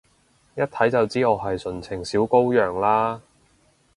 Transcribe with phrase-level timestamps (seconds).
[0.55, 3.21] 一睇就知我係純情小羔羊啦？